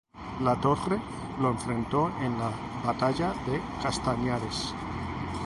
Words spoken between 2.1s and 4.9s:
en la batalla de Castañares.